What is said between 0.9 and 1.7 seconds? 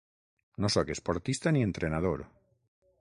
esportista ni